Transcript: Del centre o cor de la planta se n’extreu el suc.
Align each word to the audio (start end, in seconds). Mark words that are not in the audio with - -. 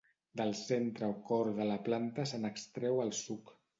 Del 0.39 0.53
centre 0.59 1.09
o 1.11 1.13
cor 1.27 1.49
de 1.59 1.67
la 1.73 1.75
planta 1.89 2.25
se 2.33 2.43
n’extreu 2.47 3.03
el 3.05 3.15
suc. 3.23 3.59